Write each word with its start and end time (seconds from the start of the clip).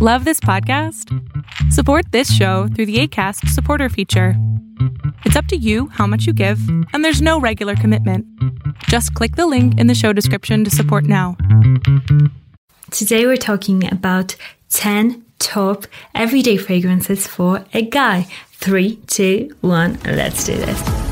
Love 0.00 0.24
this 0.24 0.38
podcast? 0.38 1.12
Support 1.72 2.12
this 2.12 2.32
show 2.32 2.68
through 2.68 2.86
the 2.86 3.00
ACAST 3.02 3.48
supporter 3.48 3.88
feature. 3.88 4.34
It's 5.24 5.34
up 5.34 5.46
to 5.46 5.56
you 5.56 5.88
how 5.88 6.06
much 6.06 6.24
you 6.24 6.32
give, 6.32 6.60
and 6.92 7.04
there's 7.04 7.20
no 7.20 7.40
regular 7.40 7.74
commitment. 7.74 8.24
Just 8.84 9.12
click 9.14 9.34
the 9.34 9.48
link 9.48 9.76
in 9.80 9.88
the 9.88 9.96
show 9.96 10.12
description 10.12 10.62
to 10.62 10.70
support 10.70 11.02
now. 11.02 11.36
Today 12.92 13.26
we're 13.26 13.36
talking 13.36 13.92
about 13.92 14.36
10 14.70 15.24
top 15.40 15.88
everyday 16.14 16.58
fragrances 16.58 17.26
for 17.26 17.64
a 17.74 17.82
guy. 17.82 18.28
Three, 18.52 19.00
two, 19.08 19.56
one, 19.62 19.98
let's 20.04 20.44
do 20.44 20.56
this. 20.56 21.07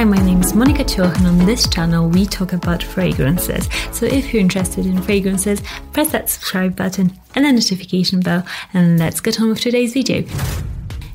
Hi, 0.00 0.04
my 0.04 0.16
name 0.16 0.40
is 0.40 0.54
Monica 0.54 0.82
Choch, 0.82 1.14
and 1.18 1.26
on 1.26 1.38
this 1.44 1.68
channel 1.68 2.08
we 2.08 2.24
talk 2.24 2.54
about 2.54 2.82
fragrances. 2.82 3.68
So 3.92 4.06
if 4.06 4.32
you're 4.32 4.40
interested 4.40 4.86
in 4.86 5.02
fragrances, 5.02 5.60
press 5.92 6.10
that 6.12 6.30
subscribe 6.30 6.74
button 6.74 7.12
and 7.34 7.44
the 7.44 7.52
notification 7.52 8.20
bell, 8.20 8.42
and 8.72 8.98
let's 8.98 9.20
get 9.20 9.38
on 9.42 9.50
with 9.50 9.60
today's 9.60 9.92
video. 9.92 10.24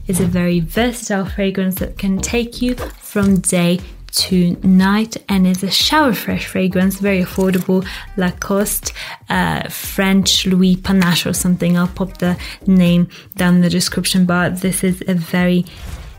It's 0.06 0.20
a 0.20 0.28
very 0.28 0.60
versatile 0.60 1.26
fragrance 1.26 1.80
that 1.80 1.98
can 1.98 2.20
take 2.20 2.62
you 2.62 2.76
from 2.76 3.40
day 3.40 3.80
to 4.12 4.56
night 4.62 5.18
and 5.30 5.48
it's 5.48 5.64
a 5.64 5.72
shower 5.72 6.14
fresh 6.14 6.46
fragrance 6.46 7.00
very 7.00 7.22
affordable 7.22 7.86
lacoste 8.16 8.94
uh, 9.28 9.68
french 9.68 10.46
louis 10.46 10.78
panache 10.78 11.26
or 11.26 11.34
something 11.34 11.78
i'll 11.78 11.90
pop 11.90 12.20
the 12.20 12.38
name 12.66 13.10
down 13.36 13.56
in 13.56 13.62
the 13.62 13.70
description 13.70 14.26
bar 14.26 14.50
this 14.50 14.86
is 14.86 15.04
a 15.10 15.14
very 15.14 15.66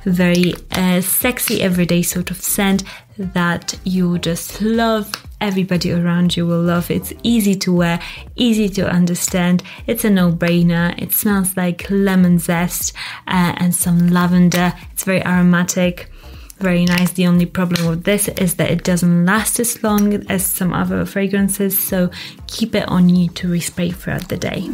very 0.06 0.54
uh, 0.70 1.00
sexy 1.00 1.62
everyday 1.62 2.02
sort 2.02 2.30
of 2.30 2.40
scent 2.40 2.84
that 3.18 3.78
you 3.84 4.18
just 4.18 4.62
love. 4.62 5.12
Everybody 5.40 5.92
around 5.92 6.36
you 6.36 6.46
will 6.46 6.62
love. 6.62 6.90
It's 6.90 7.12
easy 7.22 7.54
to 7.56 7.72
wear 7.72 8.00
easy 8.36 8.68
to 8.70 8.88
understand. 8.88 9.62
It's 9.86 10.04
a 10.04 10.10
no-brainer. 10.10 11.00
It 11.00 11.12
smells 11.12 11.56
like 11.56 11.86
lemon 11.90 12.38
zest 12.38 12.94
uh, 13.26 13.54
and 13.56 13.74
some 13.74 14.08
lavender. 14.08 14.72
It's 14.92 15.04
very 15.04 15.24
aromatic 15.24 16.10
very 16.58 16.86
nice. 16.86 17.12
The 17.12 17.26
only 17.26 17.46
problem 17.46 17.86
with 17.86 18.04
this 18.04 18.28
is 18.28 18.54
that 18.54 18.70
it 18.70 18.82
doesn't 18.82 19.26
last 19.26 19.60
as 19.60 19.82
long 19.82 20.14
as 20.30 20.44
some 20.44 20.72
other 20.72 21.04
fragrances 21.04 21.78
so 21.78 22.10
keep 22.46 22.74
it 22.74 22.88
on 22.88 23.08
you 23.08 23.28
to 23.28 23.48
respray 23.48 23.94
throughout 23.94 24.28
the 24.28 24.38
day 24.38 24.70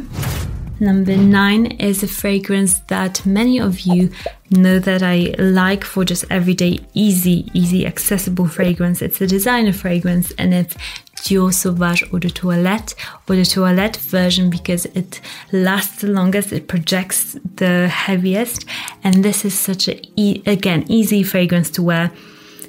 Number 0.81 1.17
nine 1.17 1.67
is 1.79 2.03
a 2.03 2.09
fragrance 2.09 2.81
that 2.89 3.25
many 3.25 3.61
of 3.61 3.81
you 3.81 4.11
know 4.51 4.79
that 4.81 5.03
I 5.03 5.35
like 5.39 5.85
for 5.85 6.05
just 6.05 6.25
everyday, 6.29 6.81
easy, 6.93 7.49
easy, 7.55 7.87
accessible 7.87 8.49
fragrance. 8.49 9.01
It's 9.01 9.21
a 9.21 9.27
designer 9.27 9.73
fragrance 9.73 10.33
and 10.39 10.53
it's 10.53 10.75
Dior 11.23 11.53
Sauvage 11.53 12.03
Eau 12.13 12.19
de 12.19 12.31
Toilette 12.31 12.95
or 13.29 13.37
the 13.37 13.45
toilette 13.45 13.97
version 13.97 14.51
because 14.51 14.87
it 14.87 15.21
lasts 15.53 16.01
the 16.01 16.09
longest, 16.09 16.53
it 16.53 16.67
projects 16.67 17.37
the 17.57 17.87
heaviest, 17.89 18.65
and 19.05 19.23
this 19.23 19.45
is 19.45 19.57
such 19.57 19.87
a 19.87 20.01
e- 20.17 20.43
again 20.47 20.85
easy 20.89 21.23
fragrance 21.23 21.71
to 21.71 21.83
wear 21.83 22.11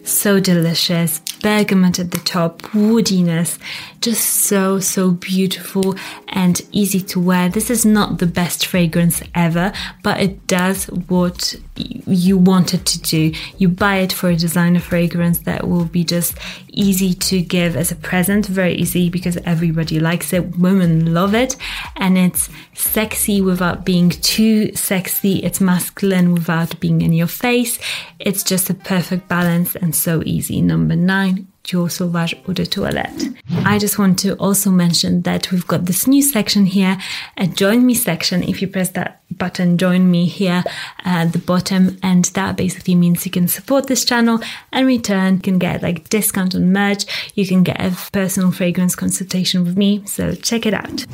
so 0.03 0.39
delicious. 0.39 1.19
Bergamot 1.43 1.99
at 1.99 2.09
the 2.09 2.17
top, 2.17 2.63
woodiness, 2.73 3.59
just 4.01 4.27
so, 4.27 4.79
so 4.79 5.11
beautiful 5.11 5.95
and 6.29 6.59
easy 6.71 7.01
to 7.01 7.19
wear. 7.19 7.49
This 7.49 7.69
is 7.69 7.85
not 7.85 8.17
the 8.17 8.25
best 8.25 8.65
fragrance 8.65 9.21
ever, 9.35 9.71
but 10.01 10.19
it 10.19 10.47
does 10.47 10.85
what 10.85 11.55
you 11.75 12.37
want 12.37 12.73
it 12.73 12.85
to 12.85 13.01
do. 13.01 13.31
You 13.57 13.69
buy 13.69 13.97
it 13.97 14.13
for 14.13 14.29
a 14.29 14.35
designer 14.35 14.79
fragrance 14.79 15.39
that 15.39 15.67
will 15.67 15.85
be 15.85 16.03
just 16.03 16.37
easy 16.69 17.13
to 17.13 17.41
give 17.41 17.75
as 17.75 17.91
a 17.91 17.95
present, 17.95 18.45
very 18.45 18.73
easy 18.75 19.09
because 19.09 19.37
everybody 19.37 19.99
likes 19.99 20.33
it. 20.33 20.57
Women 20.57 21.13
love 21.13 21.33
it, 21.33 21.55
and 21.95 22.17
it's 22.17 22.49
sexy 22.73 23.41
without 23.41 23.85
being 23.85 24.09
too 24.09 24.75
sexy. 24.75 25.43
It's 25.43 25.61
masculine 25.61 26.33
without 26.33 26.79
being 26.79 27.01
in 27.01 27.13
your 27.13 27.27
face. 27.27 27.79
It's 28.19 28.43
just 28.43 28.69
a 28.69 28.73
perfect 28.73 29.27
balance 29.27 29.75
and 29.75 29.95
so 29.95 30.21
easy. 30.25 30.61
Number 30.61 30.95
nine, 30.95 31.47
Dior 31.63 31.89
Sauvage 31.89 32.35
Eau 32.47 32.53
de 32.53 32.65
Toilette. 32.65 33.29
I 33.65 33.79
just 33.79 33.97
want 33.97 34.19
to 34.19 34.35
also 34.35 34.69
mention 34.69 35.21
that 35.21 35.51
we've 35.51 35.65
got 35.65 35.85
this 35.85 36.07
new 36.07 36.21
section 36.21 36.65
here, 36.65 36.97
a 37.37 37.47
join 37.47 37.85
me 37.85 37.93
section. 37.93 38.43
If 38.43 38.61
you 38.61 38.67
press 38.67 38.89
that 38.91 39.21
button, 39.31 39.77
join 39.77 40.11
me 40.11 40.25
here 40.25 40.63
at 41.05 41.31
the 41.31 41.39
bottom, 41.39 41.97
and 42.03 42.25
that 42.25 42.57
basically 42.57 42.95
means 42.95 43.25
you 43.25 43.31
can 43.31 43.47
support 43.47 43.87
this 43.87 44.03
channel 44.03 44.39
and 44.71 44.85
return, 44.85 45.35
you 45.35 45.41
can 45.41 45.57
get 45.57 45.81
like 45.81 46.09
discount 46.09 46.53
on 46.53 46.73
merch, 46.73 47.05
you 47.35 47.47
can 47.47 47.63
get 47.63 47.79
a 47.79 47.95
personal 48.11 48.51
fragrance 48.51 48.95
consultation 48.95 49.63
with 49.63 49.77
me. 49.77 50.03
So 50.05 50.35
check 50.35 50.65
it 50.65 50.73
out. 50.73 51.05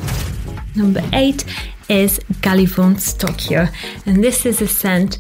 Number 0.76 1.02
eight 1.14 1.46
is 1.90 2.20
Gallivant's 2.42 3.14
Tokyo, 3.14 3.68
and 4.06 4.24
this 4.24 4.46
is 4.46 4.62
a 4.62 4.68
scent 4.68 5.20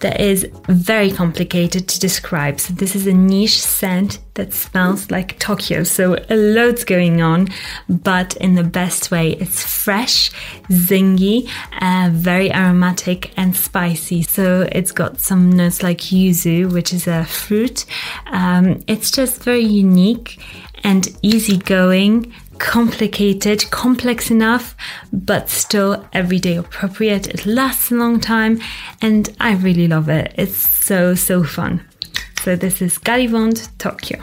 that 0.00 0.20
is 0.20 0.48
very 0.68 1.10
complicated 1.10 1.88
to 1.88 2.00
describe. 2.00 2.60
So 2.60 2.74
this 2.74 2.94
is 2.94 3.06
a 3.06 3.12
niche 3.12 3.62
scent 3.62 4.18
that 4.34 4.52
smells 4.52 5.10
like 5.10 5.38
Tokyo. 5.38 5.82
So 5.84 6.16
a 6.28 6.36
loads 6.36 6.84
going 6.84 7.22
on, 7.22 7.48
but 7.88 8.36
in 8.36 8.54
the 8.54 8.64
best 8.64 9.10
way. 9.10 9.32
It's 9.32 9.62
fresh, 9.62 10.30
zingy, 10.68 11.48
uh, 11.80 12.10
very 12.12 12.52
aromatic 12.52 13.32
and 13.36 13.56
spicy. 13.56 14.22
So 14.22 14.68
it's 14.72 14.92
got 14.92 15.20
some 15.20 15.50
notes 15.50 15.82
like 15.82 15.98
yuzu, 15.98 16.72
which 16.72 16.92
is 16.92 17.06
a 17.06 17.24
fruit. 17.24 17.86
Um, 18.26 18.82
it's 18.86 19.10
just 19.10 19.42
very 19.42 19.64
unique 19.64 20.38
and 20.84 21.08
easygoing 21.22 22.32
complicated, 22.58 23.70
complex 23.70 24.30
enough, 24.30 24.76
but 25.12 25.48
still 25.48 26.06
everyday 26.12 26.56
appropriate. 26.56 27.28
It 27.28 27.46
lasts 27.46 27.90
a 27.90 27.94
long 27.94 28.20
time 28.20 28.60
and 29.00 29.34
I 29.40 29.54
really 29.54 29.88
love 29.88 30.08
it. 30.08 30.34
It's 30.36 30.56
so, 30.56 31.14
so 31.14 31.44
fun. 31.44 31.84
So 32.42 32.56
this 32.56 32.80
is 32.80 32.98
Gallivant 32.98 33.68
Tokyo. 33.78 34.18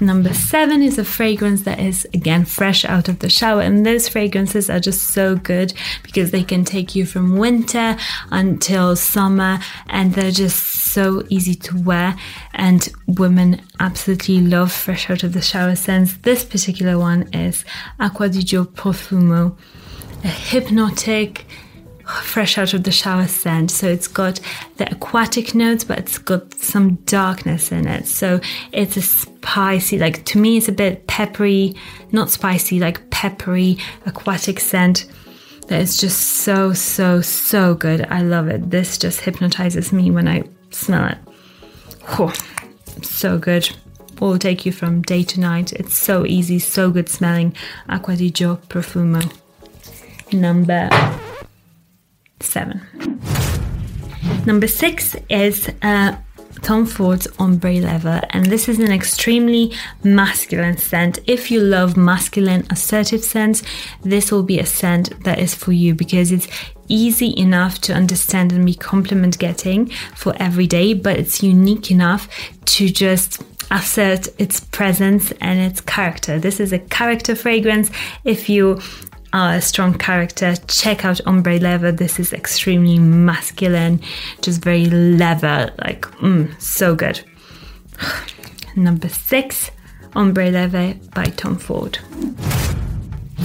Number 0.00 0.32
seven 0.32 0.80
is 0.82 0.96
a 0.96 1.04
fragrance 1.04 1.62
that 1.62 1.80
is 1.80 2.06
again 2.14 2.44
fresh 2.44 2.84
out 2.84 3.08
of 3.08 3.18
the 3.18 3.28
shower, 3.28 3.62
and 3.62 3.84
those 3.84 4.08
fragrances 4.08 4.70
are 4.70 4.78
just 4.78 5.08
so 5.08 5.34
good 5.34 5.72
because 6.02 6.30
they 6.30 6.44
can 6.44 6.64
take 6.64 6.94
you 6.94 7.04
from 7.04 7.36
winter 7.36 7.96
until 8.30 8.94
summer, 8.94 9.58
and 9.88 10.14
they're 10.14 10.30
just 10.30 10.64
so 10.64 11.24
easy 11.28 11.54
to 11.54 11.82
wear. 11.82 12.16
And 12.54 12.88
women 13.06 13.60
absolutely 13.80 14.40
love 14.40 14.72
fresh 14.72 15.10
out 15.10 15.24
of 15.24 15.32
the 15.32 15.42
shower 15.42 15.74
scents. 15.74 16.16
This 16.18 16.44
particular 16.44 16.98
one 16.98 17.32
is 17.32 17.64
Acqua 17.98 18.28
di 18.28 18.40
Gio 18.40 18.66
Profumo, 18.66 19.56
a 20.22 20.28
hypnotic 20.28 21.44
fresh 22.06 22.56
out 22.56 22.72
of 22.72 22.84
the 22.84 22.90
shower 22.90 23.26
scent. 23.26 23.70
So 23.70 23.86
it's 23.86 24.08
got 24.08 24.40
the 24.76 24.90
aquatic 24.90 25.54
notes, 25.54 25.84
but 25.84 25.98
it's 25.98 26.18
got 26.18 26.54
some 26.54 26.94
darkness 27.04 27.70
in 27.70 27.86
it. 27.86 28.06
So 28.06 28.40
it's 28.72 28.96
a 28.96 29.02
spicy, 29.48 29.98
like 29.98 30.24
to 30.26 30.38
me, 30.38 30.58
it's 30.58 30.68
a 30.68 30.72
bit 30.72 31.06
peppery, 31.06 31.74
not 32.12 32.30
spicy, 32.30 32.78
like 32.78 33.08
peppery 33.10 33.78
aquatic 34.04 34.60
scent 34.60 35.06
that 35.68 35.80
is 35.80 35.96
just 35.96 36.20
so, 36.20 36.72
so, 36.74 37.22
so 37.22 37.74
good. 37.74 38.06
I 38.10 38.22
love 38.22 38.48
it. 38.48 38.70
This 38.70 38.98
just 38.98 39.20
hypnotizes 39.20 39.90
me 39.92 40.10
when 40.10 40.28
I 40.28 40.44
smell 40.70 41.06
it. 41.06 41.18
Oh, 42.18 42.32
so 43.02 43.38
good. 43.38 43.70
Will 44.20 44.38
take 44.38 44.66
you 44.66 44.72
from 44.72 45.02
day 45.02 45.22
to 45.22 45.40
night. 45.40 45.72
It's 45.72 45.96
so 45.96 46.26
easy, 46.26 46.58
so 46.58 46.90
good 46.90 47.08
smelling. 47.08 47.54
Acqua 47.88 48.16
di 48.16 48.30
Gio 48.30 48.58
Profumo. 48.68 49.22
Number 50.32 50.90
seven. 52.40 52.82
Number 54.44 54.66
six 54.66 55.16
is 55.30 55.70
uh, 55.82 56.16
Tom 56.62 56.86
Ford's 56.86 57.28
Ombre 57.38 57.80
Leather, 57.80 58.20
and 58.30 58.46
this 58.46 58.68
is 58.68 58.78
an 58.78 58.92
extremely 58.92 59.72
masculine 60.02 60.76
scent. 60.76 61.18
If 61.26 61.50
you 61.50 61.60
love 61.60 61.96
masculine, 61.96 62.66
assertive 62.70 63.24
scents, 63.24 63.62
this 64.02 64.30
will 64.30 64.42
be 64.42 64.58
a 64.58 64.66
scent 64.66 65.24
that 65.24 65.38
is 65.38 65.54
for 65.54 65.72
you 65.72 65.94
because 65.94 66.32
it's 66.32 66.48
easy 66.88 67.34
enough 67.36 67.80
to 67.82 67.92
understand 67.92 68.52
and 68.52 68.64
be 68.64 68.74
compliment 68.74 69.38
getting 69.38 69.86
for 70.14 70.34
every 70.38 70.66
day, 70.66 70.94
but 70.94 71.18
it's 71.18 71.42
unique 71.42 71.90
enough 71.90 72.28
to 72.64 72.88
just 72.88 73.42
assert 73.70 74.28
its 74.38 74.60
presence 74.60 75.32
and 75.40 75.60
its 75.60 75.80
character. 75.80 76.38
This 76.38 76.60
is 76.60 76.72
a 76.72 76.78
character 76.78 77.34
fragrance. 77.34 77.90
If 78.24 78.48
you 78.48 78.80
a 79.46 79.60
strong 79.60 79.94
character, 79.94 80.54
check 80.66 81.04
out 81.04 81.20
Ombre 81.26 81.58
Leather. 81.58 81.92
This 81.92 82.18
is 82.18 82.32
extremely 82.32 82.98
masculine, 82.98 84.00
just 84.42 84.62
very 84.62 84.86
leather, 84.86 85.72
like, 85.78 86.02
mm, 86.18 86.60
so 86.60 86.94
good. 86.94 87.20
Number 88.76 89.08
six, 89.08 89.70
Ombre 90.14 90.50
Leather 90.50 90.94
by 91.14 91.24
Tom 91.24 91.56
Ford. 91.56 91.98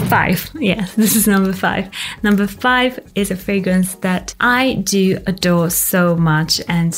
Five. 0.06 0.50
Yes, 0.64 0.94
this 0.96 1.16
is 1.16 1.28
number 1.28 1.52
five. 1.52 1.90
Number 2.24 2.48
five 2.48 3.00
is 3.16 3.32
a 3.32 3.36
fragrance 3.36 3.96
that 3.96 4.34
I 4.40 4.76
do 4.76 5.20
adore 5.28 5.70
so 5.70 6.16
much. 6.16 6.62
And 6.70 6.94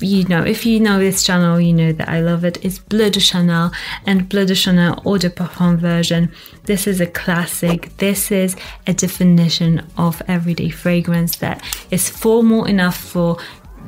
you 0.00 0.24
know, 0.24 0.44
if 0.44 0.64
you 0.64 0.78
know 0.78 0.98
this 0.98 1.24
channel, 1.24 1.60
you 1.60 1.72
know 1.72 1.92
that 1.92 2.08
I 2.08 2.20
love 2.20 2.44
it. 2.44 2.64
It's 2.64 2.78
Bleu 2.78 3.10
de 3.10 3.20
Chanel 3.20 3.72
and 4.06 4.28
Bleu 4.28 4.46
de 4.46 4.54
Chanel 4.54 5.02
Eau 5.04 5.18
de 5.18 5.30
Parfum 5.30 5.76
version. 5.76 6.30
This 6.64 6.86
is 6.86 7.00
a 7.00 7.06
classic. 7.06 7.96
This 7.96 8.30
is 8.30 8.54
a 8.86 8.94
definition 8.94 9.84
of 9.96 10.22
everyday 10.28 10.70
fragrance 10.70 11.36
that 11.36 11.64
is 11.90 12.08
formal 12.08 12.64
enough 12.64 12.96
for 12.96 13.38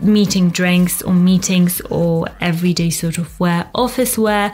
meeting 0.00 0.50
drinks 0.50 1.03
or 1.03 1.12
meetings 1.12 1.81
or 1.82 2.26
everyday 2.41 2.91
sort 2.91 3.19
of 3.19 3.38
wear, 3.38 3.70
office 3.75 4.19
wear, 4.19 4.53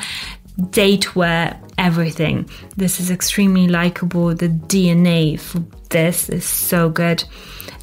date 0.71 1.17
wear, 1.17 1.59
everything. 1.79 2.49
This 2.77 3.01
is 3.01 3.11
extremely 3.11 3.69
likable. 3.69 4.35
The 4.35 4.49
DNA 4.49 5.41
for 5.41 5.65
this 5.89 6.29
is 6.29 6.45
so 6.45 6.91
good. 6.91 7.25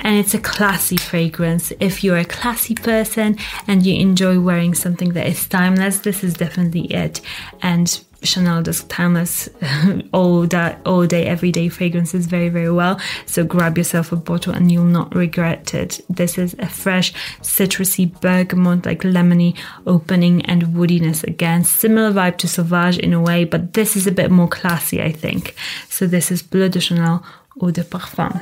And 0.01 0.18
it's 0.18 0.33
a 0.33 0.39
classy 0.39 0.97
fragrance. 0.97 1.71
If 1.80 2.03
you're 2.03 2.18
a 2.18 2.25
classy 2.25 2.75
person 2.75 3.38
and 3.68 3.86
you 3.86 4.00
enjoy 4.00 4.39
wearing 4.39 4.75
something 4.75 5.13
that 5.13 5.25
is 5.25 5.47
timeless, 5.47 6.00
this 6.00 6.24
is 6.24 6.33
definitely 6.33 6.86
it. 6.94 7.21
And 7.62 8.00
Chanel 8.23 8.63
does 8.63 8.83
timeless 8.85 9.50
all 10.13 10.45
day, 10.45 10.75
all 10.85 11.06
day, 11.06 11.25
everyday 11.25 11.69
fragrances 11.69 12.25
very, 12.25 12.50
very 12.50 12.71
well. 12.71 13.00
So 13.25 13.44
grab 13.44 13.77
yourself 13.77 14.12
a 14.12 14.15
bottle 14.15 14.53
and 14.53 14.71
you'll 14.71 14.85
not 14.85 15.13
regret 15.15 15.73
it. 15.73 16.01
This 16.09 16.38
is 16.38 16.56
a 16.59 16.67
fresh, 16.67 17.13
citrusy 17.41 18.19
bergamot, 18.21 18.85
like 18.85 19.01
lemony 19.01 19.57
opening 19.85 20.45
and 20.45 20.63
woodiness 20.63 21.23
again. 21.23 21.63
Similar 21.63 22.12
vibe 22.12 22.38
to 22.38 22.47
Sauvage 22.47 22.97
in 22.97 23.13
a 23.13 23.21
way, 23.21 23.44
but 23.44 23.73
this 23.73 23.95
is 23.95 24.07
a 24.07 24.12
bit 24.12 24.31
more 24.31 24.47
classy, 24.47 25.01
I 25.01 25.12
think. 25.12 25.56
So 25.89 26.07
this 26.07 26.31
is 26.31 26.41
Bleu 26.41 26.69
de 26.69 26.79
Chanel 26.79 27.23
Eau 27.62 27.71
de 27.71 27.83
Parfum. 27.83 28.41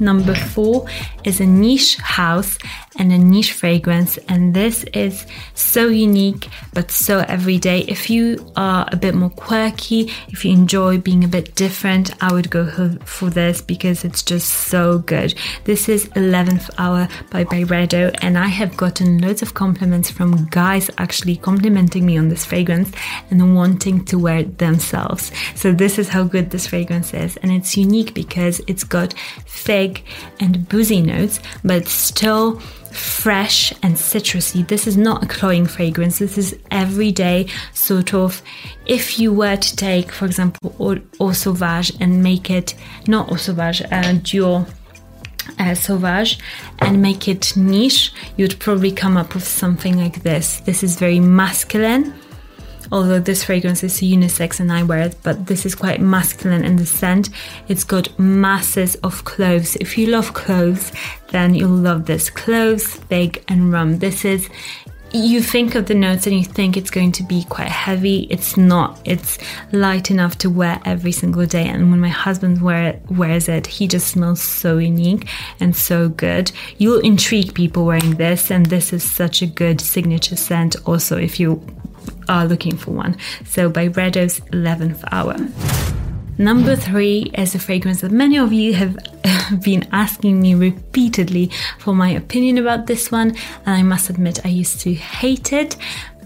Number 0.00 0.34
four 0.34 0.86
is 1.22 1.40
a 1.40 1.46
niche 1.46 1.96
house 1.96 2.58
and 2.98 3.12
a 3.12 3.18
niche 3.18 3.52
fragrance, 3.52 4.18
and 4.28 4.54
this 4.54 4.84
is 4.92 5.26
so 5.54 5.88
unique 5.88 6.48
but 6.74 6.90
so 6.90 7.20
everyday. 7.28 7.80
If 7.80 8.10
you 8.10 8.50
are 8.56 8.86
a 8.90 8.96
bit 8.96 9.14
more 9.14 9.30
quirky, 9.30 10.10
if 10.28 10.44
you 10.44 10.52
enjoy 10.52 10.98
being 10.98 11.24
a 11.24 11.28
bit 11.28 11.54
different, 11.54 12.10
I 12.22 12.32
would 12.32 12.50
go 12.50 12.98
for 13.04 13.30
this 13.30 13.60
because 13.62 14.04
it's 14.04 14.22
just 14.22 14.48
so 14.48 14.98
good. 14.98 15.34
This 15.64 15.88
is 15.88 16.08
11th 16.10 16.70
Hour 16.78 17.08
by 17.30 17.44
Byredo, 17.44 18.16
and 18.22 18.38
I 18.38 18.46
have 18.46 18.76
gotten 18.76 19.18
loads 19.18 19.42
of 19.42 19.54
compliments 19.54 20.10
from 20.10 20.46
guys 20.46 20.90
actually 20.98 21.36
complimenting 21.36 22.06
me 22.06 22.18
on 22.18 22.28
this 22.28 22.44
fragrance 22.44 22.90
and 23.30 23.54
wanting 23.54 24.04
to 24.06 24.18
wear 24.18 24.38
it 24.38 24.58
themselves. 24.58 25.32
So, 25.54 25.72
this 25.72 25.98
is 25.98 26.08
how 26.08 26.24
good 26.24 26.50
this 26.50 26.66
fragrance 26.66 27.14
is, 27.14 27.36
and 27.38 27.50
it's 27.50 27.76
unique 27.76 28.14
because 28.14 28.60
it's 28.66 28.84
got 28.84 29.14
fig 29.46 30.02
and 30.40 30.68
boozy 30.68 31.00
notes, 31.00 31.40
but 31.64 31.86
still 31.86 32.60
fresh 32.92 33.72
and 33.82 33.94
citrusy. 33.96 34.66
This 34.66 34.86
is 34.86 34.96
not 34.96 35.22
a 35.22 35.26
cloying 35.26 35.66
fragrance. 35.66 36.18
This 36.18 36.38
is 36.38 36.56
everyday 36.70 37.46
sort 37.72 38.14
of. 38.14 38.42
If 38.86 39.18
you 39.18 39.32
were 39.32 39.56
to 39.56 39.76
take, 39.76 40.12
for 40.12 40.26
example, 40.26 40.74
Eau 41.20 41.32
Sauvage 41.32 41.92
and 42.00 42.22
make 42.22 42.50
it 42.50 42.74
not 43.06 43.30
Eau 43.30 43.36
Sauvage, 43.36 43.82
uh, 43.82 44.14
Dior. 44.22 44.68
Uh, 45.58 45.74
sauvage 45.74 46.38
and 46.78 47.02
make 47.02 47.26
it 47.26 47.56
niche, 47.56 48.12
you'd 48.36 48.56
probably 48.60 48.92
come 48.92 49.16
up 49.16 49.34
with 49.34 49.42
something 49.42 49.98
like 49.98 50.22
this. 50.22 50.60
This 50.60 50.84
is 50.84 50.94
very 50.96 51.18
masculine, 51.18 52.14
although 52.90 53.20
this 53.20 53.44
fragrance 53.44 53.82
is 53.84 54.00
unisex 54.00 54.60
and 54.60 54.72
I 54.72 54.82
wear 54.82 55.00
it, 55.00 55.16
but 55.22 55.46
this 55.46 55.64
is 55.64 55.74
quite 55.74 56.00
masculine 56.00 56.64
in 56.64 56.76
the 56.76 56.86
scent. 56.86 57.30
It's 57.68 57.84
got 57.84 58.18
masses 58.18 58.96
of 58.96 59.24
cloves. 59.24 59.76
If 59.76 59.96
you 59.96 60.08
love 60.08 60.34
cloves, 60.34 60.92
then 61.30 61.54
you'll 61.54 61.70
love 61.70 62.06
this. 62.06 62.30
Cloves, 62.30 62.94
fig, 62.94 63.44
and 63.48 63.72
rum. 63.72 63.98
This 63.98 64.24
is 64.24 64.48
you 65.14 65.42
think 65.42 65.74
of 65.74 65.86
the 65.86 65.94
notes 65.94 66.26
and 66.26 66.36
you 66.36 66.44
think 66.44 66.76
it's 66.76 66.90
going 66.90 67.12
to 67.12 67.22
be 67.22 67.44
quite 67.44 67.68
heavy. 67.68 68.26
It's 68.30 68.56
not. 68.56 68.98
It's 69.04 69.38
light 69.72 70.10
enough 70.10 70.38
to 70.38 70.50
wear 70.50 70.80
every 70.84 71.12
single 71.12 71.44
day. 71.44 71.68
And 71.68 71.90
when 71.90 72.00
my 72.00 72.08
husband 72.08 72.62
wear, 72.62 72.98
wears 73.10 73.48
it, 73.48 73.66
he 73.66 73.86
just 73.86 74.08
smells 74.08 74.40
so 74.40 74.78
unique 74.78 75.28
and 75.60 75.76
so 75.76 76.08
good. 76.08 76.50
You'll 76.78 77.00
intrigue 77.00 77.54
people 77.54 77.84
wearing 77.84 78.14
this, 78.14 78.50
and 78.50 78.66
this 78.66 78.92
is 78.92 79.08
such 79.08 79.42
a 79.42 79.46
good 79.46 79.80
signature 79.80 80.36
scent. 80.36 80.76
Also, 80.86 81.18
if 81.18 81.38
you 81.38 81.64
are 82.28 82.46
looking 82.46 82.76
for 82.76 82.92
one. 82.92 83.16
So 83.44 83.68
by 83.68 83.88
Byredo's 83.88 84.40
11th 84.52 85.04
Hour. 85.12 85.36
Number 86.38 86.76
three 86.76 87.30
is 87.34 87.54
a 87.54 87.58
fragrance 87.58 88.00
that 88.00 88.10
many 88.10 88.38
of 88.38 88.52
you 88.52 88.72
have 88.74 88.96
been 89.62 89.86
asking 89.92 90.40
me 90.40 90.54
repeatedly 90.54 91.50
for 91.78 91.94
my 91.94 92.08
opinion 92.08 92.58
about 92.58 92.86
this 92.86 93.12
one, 93.12 93.36
and 93.66 93.76
I 93.76 93.82
must 93.82 94.08
admit 94.08 94.44
I 94.44 94.48
used 94.48 94.80
to 94.80 94.94
hate 94.94 95.52
it, 95.52 95.76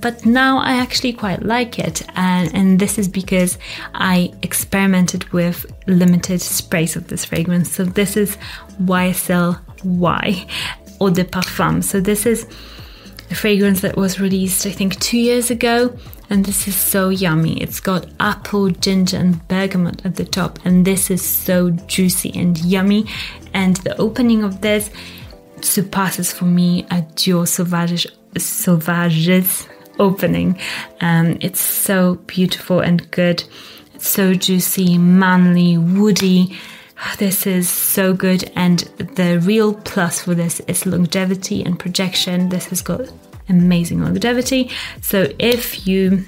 but 0.01 0.25
now 0.25 0.59
I 0.59 0.77
actually 0.77 1.13
quite 1.13 1.43
like 1.43 1.79
it, 1.79 2.03
and, 2.15 2.55
and 2.55 2.79
this 2.79 2.99
is 2.99 3.09
because 3.09 3.59
I 3.95 4.33
experimented 4.43 5.25
with 5.33 5.67
limited 5.89 6.41
sprays 6.41 6.95
of 6.95 7.09
this 7.09 7.25
fragrance. 7.25 7.73
So 7.73 7.85
this 7.85 8.17
is 8.17 8.39
YSL 8.83 9.59
Y 9.85 10.47
Eau 11.01 11.11
de 11.11 11.25
Parfum. 11.25 11.83
So 11.83 12.01
this 12.01 12.27
is 12.27 12.47
a 13.31 13.35
fragrance 13.35 13.81
that 13.81 13.97
was 13.97 14.21
released, 14.21 14.67
I 14.67 14.71
think, 14.71 14.99
two 15.01 15.19
years 15.19 15.51
ago. 15.51 15.97
And 16.29 16.45
this 16.45 16.67
is 16.67 16.75
so 16.75 17.09
yummy. 17.09 17.61
It's 17.63 17.81
got 17.81 18.07
apple, 18.19 18.71
ginger, 18.71 19.17
and 19.17 19.47
bergamot 19.49 20.05
at 20.05 20.17
the 20.17 20.25
top. 20.25 20.59
And 20.65 20.85
this 20.85 21.11
is 21.11 21.25
so 21.25 21.71
juicy 21.71 22.33
and 22.35 22.59
yummy. 22.59 23.07
And 23.55 23.77
the 23.79 23.97
opening 23.97 24.43
of 24.43 24.61
this 24.61 24.91
surpasses 25.61 26.33
for 26.33 26.45
me 26.45 26.85
a 26.91 27.03
Dior 27.15 27.47
Sauvage, 27.47 28.07
Sauvages 28.37 29.69
opening. 29.99 30.59
Um, 31.01 31.39
it's 31.41 31.61
so 31.61 32.17
beautiful 32.27 32.81
and 32.81 33.11
good. 33.11 33.45
It's 33.95 34.09
so 34.09 34.35
juicy, 34.35 34.99
manly, 34.99 35.79
woody 35.79 36.59
this 37.19 37.47
is 37.47 37.69
so 37.69 38.13
good, 38.13 38.51
and 38.57 38.81
the 38.99 39.41
real 39.41 39.75
plus 39.75 40.23
for 40.23 40.35
this 40.35 40.61
is 40.61 40.87
longevity 40.87 41.63
and 41.65 41.79
projection. 41.79 42.49
This 42.49 42.67
has 42.67 42.83
got 42.83 43.01
amazing 43.49 44.03
longevity. 44.03 44.71
So 45.01 45.29
if 45.39 45.87
you 45.87 46.27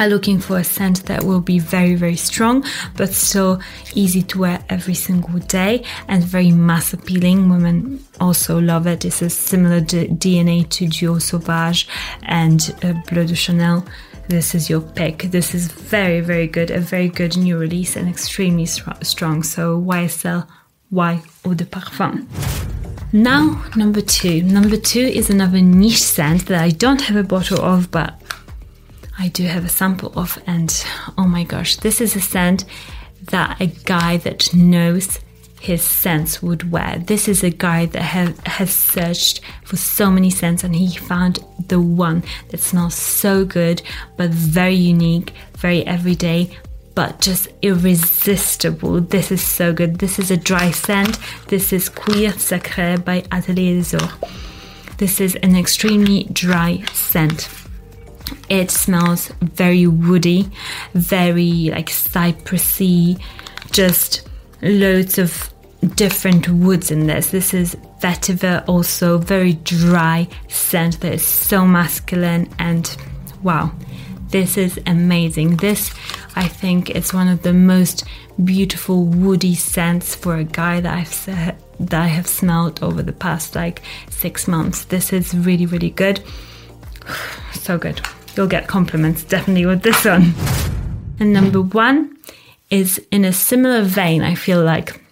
are 0.00 0.08
looking 0.08 0.40
for 0.40 0.58
a 0.58 0.64
scent 0.64 1.06
that 1.06 1.22
will 1.22 1.40
be 1.40 1.58
very 1.58 1.94
very 1.94 2.16
strong 2.16 2.64
but 2.96 3.12
still 3.12 3.60
easy 3.94 4.22
to 4.22 4.40
wear 4.40 4.64
every 4.68 4.94
single 4.94 5.38
day 5.40 5.84
and 6.08 6.24
very 6.24 6.50
mass 6.50 6.92
appealing 6.92 7.48
women 7.48 8.04
also 8.18 8.60
love 8.60 8.86
it 8.88 9.04
it's 9.04 9.22
a 9.22 9.30
similar 9.30 9.80
dna 9.80 10.68
to 10.68 10.86
dior 10.86 11.22
sauvage 11.22 11.86
and 12.24 12.74
uh, 12.82 12.92
bleu 13.08 13.24
de 13.24 13.36
chanel 13.36 13.84
this 14.28 14.54
is 14.54 14.70
your 14.70 14.80
pick. 14.80 15.24
This 15.30 15.54
is 15.54 15.68
very, 15.68 16.20
very 16.20 16.46
good, 16.46 16.70
a 16.70 16.80
very 16.80 17.08
good 17.08 17.36
new 17.36 17.58
release 17.58 17.96
and 17.96 18.08
extremely 18.08 18.66
strong. 18.66 19.42
So 19.42 19.80
YSL 19.80 20.46
Y 20.90 21.22
Eau 21.44 21.54
de 21.54 21.64
Parfum. 21.64 22.26
Now, 23.12 23.62
number 23.76 24.00
two. 24.00 24.42
Number 24.42 24.76
two 24.76 25.00
is 25.00 25.30
another 25.30 25.60
niche 25.60 26.02
scent 26.02 26.46
that 26.46 26.60
I 26.60 26.70
don't 26.70 27.02
have 27.02 27.16
a 27.16 27.22
bottle 27.22 27.60
of, 27.60 27.90
but 27.90 28.20
I 29.18 29.28
do 29.28 29.44
have 29.44 29.64
a 29.64 29.68
sample 29.68 30.12
of. 30.16 30.42
And 30.46 30.84
oh 31.16 31.26
my 31.26 31.44
gosh, 31.44 31.76
this 31.76 32.00
is 32.00 32.16
a 32.16 32.20
scent 32.20 32.64
that 33.30 33.60
a 33.60 33.66
guy 33.66 34.16
that 34.18 34.52
knows 34.52 35.20
his 35.64 35.82
scents 35.82 36.42
would 36.42 36.70
wear. 36.70 36.98
This 36.98 37.26
is 37.26 37.42
a 37.42 37.48
guy 37.48 37.86
that 37.86 38.02
have, 38.02 38.38
has 38.46 38.70
searched 38.70 39.40
for 39.64 39.76
so 39.76 40.10
many 40.10 40.28
scents 40.28 40.62
and 40.62 40.76
he 40.76 40.94
found 40.94 41.38
the 41.68 41.80
one 41.80 42.22
that 42.50 42.60
smells 42.60 42.94
so 42.94 43.46
good, 43.46 43.80
but 44.18 44.28
very 44.28 44.74
unique, 44.74 45.32
very 45.56 45.86
everyday, 45.86 46.54
but 46.94 47.18
just 47.18 47.48
irresistible. 47.62 49.00
This 49.00 49.32
is 49.32 49.42
so 49.42 49.72
good. 49.72 50.00
This 50.00 50.18
is 50.18 50.30
a 50.30 50.36
dry 50.36 50.70
scent. 50.70 51.18
This 51.48 51.72
is 51.72 51.88
Cuir 51.88 52.32
Sacré 52.32 53.02
by 53.02 53.24
Atelier 53.32 53.82
des. 53.82 54.10
This 54.98 55.18
is 55.18 55.34
an 55.36 55.56
extremely 55.56 56.24
dry 56.24 56.84
scent. 56.92 57.48
It 58.50 58.70
smells 58.70 59.28
very 59.40 59.86
woody, 59.86 60.50
very 60.92 61.70
like 61.70 61.88
cypressy, 61.88 63.18
just 63.70 64.28
loads 64.60 65.18
of 65.18 65.53
different 65.88 66.48
woods 66.48 66.90
in 66.90 67.06
this. 67.06 67.30
This 67.30 67.54
is 67.54 67.76
vetiver, 68.00 68.66
also 68.68 69.18
very 69.18 69.54
dry 69.54 70.28
scent 70.48 71.00
that 71.00 71.14
is 71.14 71.26
so 71.26 71.66
masculine 71.66 72.48
and 72.58 72.96
wow, 73.42 73.72
this 74.28 74.56
is 74.56 74.80
amazing. 74.86 75.56
This, 75.56 75.92
I 76.34 76.48
think, 76.48 76.90
is 76.90 77.14
one 77.14 77.28
of 77.28 77.42
the 77.42 77.52
most 77.52 78.04
beautiful 78.42 79.04
woody 79.04 79.54
scents 79.54 80.14
for 80.14 80.36
a 80.36 80.44
guy 80.44 80.80
that 80.80 80.92
I've 80.92 81.56
that 81.78 82.02
I 82.02 82.06
have 82.06 82.26
smelled 82.26 82.82
over 82.82 83.02
the 83.02 83.12
past 83.12 83.54
like 83.54 83.82
six 84.10 84.48
months. 84.48 84.84
This 84.86 85.12
is 85.12 85.34
really, 85.34 85.66
really 85.66 85.90
good. 85.90 86.20
So 87.52 87.78
good. 87.78 88.02
You'll 88.36 88.46
get 88.46 88.66
compliments 88.66 89.24
definitely 89.24 89.64
with 89.64 89.82
this 89.82 90.04
one. 90.04 90.34
And 91.18 91.32
number 91.32 91.62
one 91.62 92.18
is 92.68 93.00
in 93.10 93.24
a 93.24 93.32
similar 93.32 93.80
vein, 93.82 94.20
I 94.20 94.34
feel 94.34 94.62
like. 94.62 95.03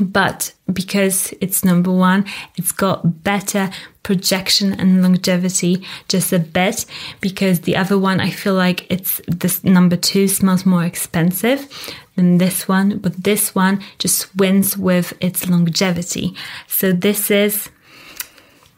But 0.00 0.54
because 0.72 1.32
it's 1.40 1.64
number 1.64 1.92
one, 1.92 2.24
it's 2.56 2.72
got 2.72 3.22
better 3.22 3.70
projection 4.02 4.72
and 4.72 5.02
longevity 5.02 5.84
just 6.08 6.32
a 6.32 6.38
bit 6.38 6.84
because 7.20 7.60
the 7.60 7.76
other 7.76 7.98
one 7.98 8.20
I 8.20 8.30
feel 8.30 8.54
like 8.54 8.90
it's 8.90 9.20
this 9.26 9.62
number 9.64 9.96
two 9.96 10.28
smells 10.28 10.66
more 10.66 10.84
expensive 10.84 11.68
than 12.16 12.38
this 12.38 12.68
one, 12.68 12.98
but 12.98 13.24
this 13.24 13.54
one 13.54 13.82
just 13.98 14.34
wins 14.36 14.76
with 14.76 15.12
its 15.20 15.48
longevity. 15.48 16.34
So 16.66 16.92
this 16.92 17.30
is 17.30 17.68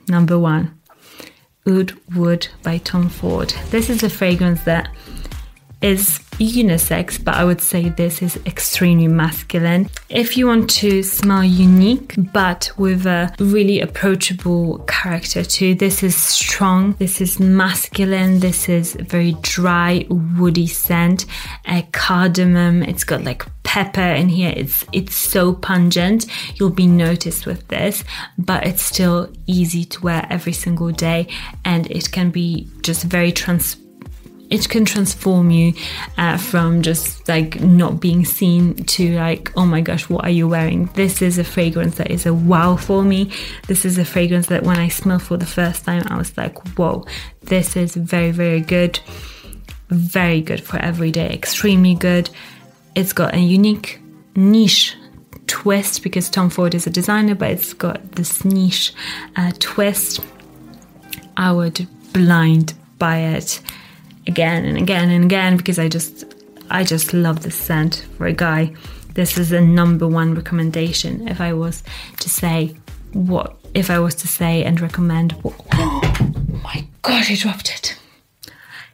number 0.08 0.38
one. 0.38 0.78
Oud 1.68 1.92
Wood 2.14 2.48
by 2.62 2.78
Tom 2.78 3.08
Ford. 3.08 3.52
This 3.70 3.90
is 3.90 4.02
a 4.02 4.10
fragrance 4.10 4.62
that 4.62 4.88
is 5.82 6.20
unisex, 6.38 7.22
but 7.22 7.34
I 7.34 7.44
would 7.44 7.60
say 7.60 7.88
this 7.88 8.22
is 8.22 8.36
extremely 8.46 9.08
masculine. 9.08 9.88
If 10.08 10.36
you 10.36 10.46
want 10.46 10.70
to 10.70 11.02
smell 11.02 11.44
unique, 11.44 12.14
but 12.32 12.70
with 12.76 13.06
a 13.06 13.34
really 13.38 13.80
approachable 13.80 14.78
character 14.86 15.44
too, 15.44 15.74
this 15.74 16.02
is 16.02 16.16
strong, 16.16 16.92
this 16.98 17.20
is 17.20 17.40
masculine, 17.40 18.40
this 18.40 18.68
is 18.68 18.94
very 18.94 19.36
dry, 19.42 20.06
woody 20.08 20.66
scent, 20.66 21.26
a 21.66 21.82
cardamom, 21.92 22.82
it's 22.82 23.04
got 23.04 23.24
like 23.24 23.44
pepper 23.62 24.00
in 24.00 24.28
here. 24.28 24.54
It's 24.56 24.84
it's 24.92 25.14
so 25.14 25.52
pungent. 25.52 26.26
You'll 26.54 26.70
be 26.70 26.86
noticed 26.86 27.46
with 27.46 27.66
this, 27.68 28.04
but 28.38 28.66
it's 28.66 28.82
still 28.82 29.30
easy 29.46 29.84
to 29.84 30.00
wear 30.00 30.26
every 30.30 30.52
single 30.52 30.92
day 30.92 31.28
and 31.64 31.90
it 31.90 32.10
can 32.10 32.30
be 32.30 32.68
just 32.82 33.04
very 33.04 33.32
trans 33.32 33.76
it 34.48 34.68
can 34.68 34.84
transform 34.84 35.50
you 35.50 35.72
uh, 36.18 36.36
from 36.36 36.82
just 36.82 37.28
like 37.28 37.60
not 37.60 38.00
being 38.00 38.24
seen 38.24 38.74
to 38.84 39.16
like 39.16 39.52
oh 39.56 39.66
my 39.66 39.80
gosh 39.80 40.08
what 40.08 40.24
are 40.24 40.30
you 40.30 40.46
wearing? 40.46 40.86
This 40.94 41.20
is 41.20 41.38
a 41.38 41.44
fragrance 41.44 41.96
that 41.96 42.10
is 42.10 42.26
a 42.26 42.34
wow 42.34 42.76
for 42.76 43.02
me. 43.02 43.32
This 43.66 43.84
is 43.84 43.98
a 43.98 44.04
fragrance 44.04 44.46
that 44.48 44.62
when 44.62 44.78
i 44.78 44.88
smell 44.88 45.18
for 45.18 45.36
the 45.36 45.46
first 45.46 45.84
time 45.84 46.02
i 46.06 46.16
was 46.16 46.36
like 46.36 46.56
whoa 46.76 47.04
this 47.42 47.76
is 47.76 47.94
very 47.94 48.30
very 48.30 48.60
good. 48.60 49.00
Very 49.88 50.40
good 50.40 50.60
for 50.60 50.78
every 50.78 51.12
day. 51.12 51.32
Extremely 51.32 51.94
good. 51.94 52.28
It's 52.96 53.12
got 53.12 53.34
a 53.34 53.38
unique 53.38 54.00
niche 54.34 54.96
twist 55.46 56.02
because 56.02 56.28
tom 56.28 56.50
ford 56.50 56.74
is 56.74 56.88
a 56.88 56.90
designer 56.90 57.34
but 57.34 57.52
it's 57.52 57.72
got 57.72 58.12
this 58.12 58.44
niche 58.44 58.92
uh, 59.36 59.52
twist. 59.58 60.20
I 61.36 61.52
would 61.52 61.86
blind 62.12 62.74
buy 62.98 63.18
it 63.18 63.60
again 64.26 64.64
and 64.64 64.76
again 64.76 65.10
and 65.10 65.24
again 65.24 65.56
because 65.56 65.78
I 65.78 65.88
just 65.88 66.24
I 66.70 66.84
just 66.84 67.14
love 67.14 67.42
this 67.42 67.54
scent 67.54 68.06
for 68.16 68.26
a 68.26 68.32
guy. 68.32 68.74
This 69.14 69.38
is 69.38 69.52
a 69.52 69.60
number 69.60 70.06
one 70.06 70.34
recommendation 70.34 71.28
if 71.28 71.40
I 71.40 71.52
was 71.52 71.82
to 72.20 72.28
say 72.28 72.76
what 73.12 73.56
if 73.74 73.90
I 73.90 73.98
was 73.98 74.14
to 74.16 74.28
say 74.28 74.64
and 74.64 74.80
recommend 74.80 75.32
what, 75.42 75.54
oh 75.74 76.00
my 76.62 76.86
god 77.02 77.24
I 77.28 77.34
dropped 77.34 77.70
it. 77.70 77.98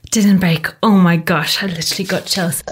it 0.05 0.11
didn't 0.11 0.39
break. 0.39 0.67
Oh 0.83 0.99
my 0.99 1.17
gosh, 1.17 1.63
I 1.63 1.67
literally 1.67 2.05
got 2.05 2.27
chills. 2.27 2.63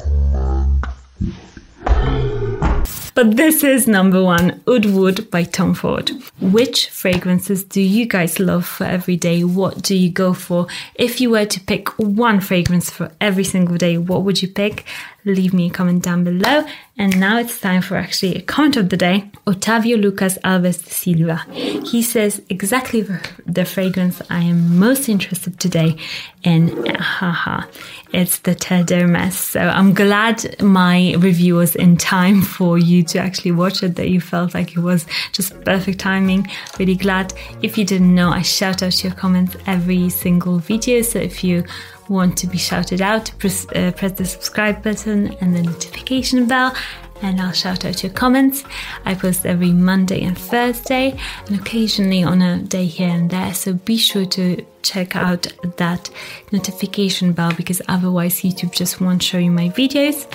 But 3.15 3.37
this 3.37 3.65
is 3.65 3.89
number 3.89 4.23
one, 4.23 4.63
Oud 4.69 4.87
Wood 4.87 5.31
by 5.31 5.45
Tom 5.45 5.75
Ford. 5.75 6.11
Which 6.41 6.89
fragrances 6.91 7.65
do 7.65 7.81
you 7.81 8.07
guys 8.07 8.39
love 8.39 8.65
for 8.65 8.85
every 8.85 9.17
day? 9.17 9.43
What 9.43 9.83
do 9.83 9.97
you 9.97 10.11
go 10.11 10.33
for? 10.33 10.69
If 10.95 11.21
you 11.21 11.31
were 11.31 11.47
to 11.47 11.61
pick 11.61 11.89
one 11.99 12.41
fragrance 12.41 12.89
for 12.89 13.11
every 13.21 13.45
single 13.45 13.77
day, 13.77 13.99
what 13.99 14.23
would 14.23 14.41
you 14.41 14.49
pick? 14.49 14.85
Leave 15.25 15.53
me 15.53 15.67
a 15.67 15.71
comment 15.71 16.03
down 16.03 16.25
below. 16.25 16.65
And 16.97 17.19
now 17.19 17.39
it's 17.39 17.59
time 17.61 17.81
for 17.81 17.97
actually 17.97 18.37
a 18.37 18.43
comment 18.43 18.77
of 18.77 18.91
the 18.91 18.97
day. 18.97 19.31
Otavio 19.47 20.01
Lucas 20.01 20.37
Alves 20.45 20.85
Silva. 20.85 21.45
He 21.53 22.03
says 22.03 22.43
exactly 22.49 23.07
the 23.47 23.65
fragrance 23.65 24.21
I 24.29 24.41
am 24.41 24.79
most 24.79 25.09
interested 25.09 25.59
today 25.59 25.97
in. 26.43 26.87
Haha. 26.97 27.67
It's 28.13 28.41
the 28.41 28.55
Terre 28.55 29.31
So 29.31 29.61
I'm 29.61 29.95
glad 29.95 30.61
my 30.61 31.15
review 31.19 31.55
was 31.57 31.77
in 31.77 31.97
time 31.97 32.43
for 32.43 32.77
you 32.77 33.03
to 33.05 33.19
actually 33.19 33.53
watch 33.53 33.83
it, 33.83 33.97
that 33.97 34.09
you 34.09 34.21
felt 34.21 34.53
like 34.53 34.77
it 34.77 34.81
was 34.81 35.07
just 35.33 35.59
perfect 35.65 36.01
timing. 36.01 36.49
Really 36.79 36.97
glad. 36.97 37.33
If 37.63 37.79
you 37.79 37.85
didn't 37.85 38.15
know, 38.15 38.31
I 38.31 38.43
shout 38.43 38.83
out 38.83 39.03
your 39.03 39.15
comments 39.15 39.57
every 39.67 40.11
single 40.11 40.59
video. 40.59 41.03
So 41.03 41.19
if 41.19 41.45
you 41.45 41.65
want 42.11 42.37
to 42.39 42.47
be 42.47 42.59
shouted 42.59 43.01
out, 43.01 43.33
press, 43.39 43.67
uh, 43.75 43.93
press 43.97 44.13
the 44.13 44.25
subscribe 44.25 44.83
button 44.83 45.33
and 45.41 45.55
the 45.55 45.63
notification 45.63 46.47
bell 46.47 46.75
and 47.23 47.41
I'll 47.41 47.53
shout 47.53 47.85
out 47.85 48.03
your 48.03 48.13
comments. 48.13 48.65
I 49.05 49.15
post 49.15 49.45
every 49.47 49.73
Monday 49.73 50.23
and 50.23 50.37
Thursday 50.37 51.19
and 51.47 51.61
occasionally 51.61 52.23
on 52.23 52.43
a 52.43 52.59
day 52.59 52.87
here 52.87 53.11
and 53.11 53.31
there. 53.31 53.55
So 53.55 53.75
be 53.75 53.97
sure 53.97 54.27
to 54.27 54.65
check 54.83 55.17
out 55.17 55.47
that 55.77 56.11
notification 56.53 57.33
bell 57.33 57.53
because 57.57 57.83
otherwise 57.89 58.41
YouTube 58.41 58.73
just 58.73 59.01
won't 59.01 59.23
show 59.23 59.39
you 59.39 59.51
my 59.51 59.69
videos. 59.69 60.27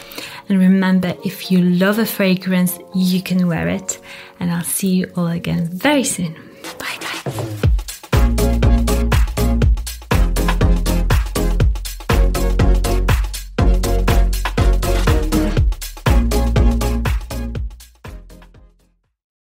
And 0.50 0.60
remember, 0.60 1.16
if 1.24 1.52
you 1.52 1.62
love 1.62 2.00
a 2.00 2.06
fragrance, 2.06 2.78
you 2.94 3.22
can 3.22 3.48
wear 3.48 3.68
it. 3.68 4.00
And 4.40 4.52
I'll 4.52 4.64
see 4.64 4.96
you 4.96 5.12
all 5.16 5.28
again 5.28 5.68
very 5.68 6.04
soon. 6.04 6.36